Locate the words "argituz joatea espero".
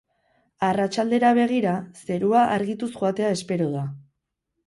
2.55-3.67